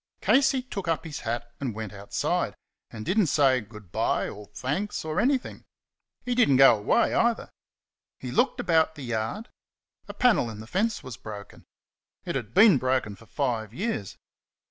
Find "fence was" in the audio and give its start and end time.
10.65-11.17